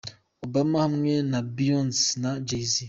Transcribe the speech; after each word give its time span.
Obama 0.45 0.75
hamwe 0.85 1.13
na 1.31 1.39
Beyonce 1.55 2.05
na 2.21 2.31
Jay 2.47 2.65
Z. 2.71 2.73